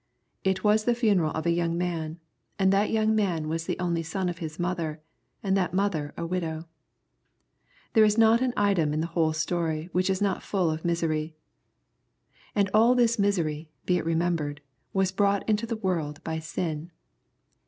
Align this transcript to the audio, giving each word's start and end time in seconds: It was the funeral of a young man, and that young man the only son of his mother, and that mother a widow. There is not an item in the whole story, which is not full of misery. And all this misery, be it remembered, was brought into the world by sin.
It 0.43 0.63
was 0.63 0.85
the 0.85 0.95
funeral 0.95 1.29
of 1.33 1.45
a 1.45 1.51
young 1.51 1.77
man, 1.77 2.19
and 2.57 2.73
that 2.73 2.89
young 2.89 3.13
man 3.13 3.47
the 3.47 3.77
only 3.79 4.01
son 4.01 4.29
of 4.29 4.39
his 4.39 4.57
mother, 4.57 4.99
and 5.43 5.55
that 5.55 5.75
mother 5.75 6.11
a 6.17 6.25
widow. 6.25 6.65
There 7.93 8.03
is 8.03 8.17
not 8.17 8.41
an 8.41 8.51
item 8.57 8.95
in 8.95 9.01
the 9.01 9.05
whole 9.13 9.31
story, 9.31 9.89
which 9.91 10.09
is 10.09 10.19
not 10.19 10.41
full 10.41 10.71
of 10.71 10.83
misery. 10.83 11.35
And 12.55 12.67
all 12.73 12.95
this 12.95 13.19
misery, 13.19 13.69
be 13.85 13.99
it 13.99 14.03
remembered, 14.05 14.61
was 14.91 15.11
brought 15.11 15.47
into 15.47 15.67
the 15.67 15.77
world 15.77 16.23
by 16.23 16.39
sin. 16.39 16.89